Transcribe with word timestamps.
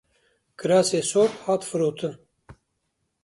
Kirasê 0.59 1.01
sor 1.11 1.29
hat 1.45 1.61
firotin. 1.69 2.13